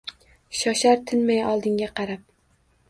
Shoshar 0.61 0.97
tinmay 1.11 1.43
oldinga 1.51 1.93
qarab. 2.01 2.27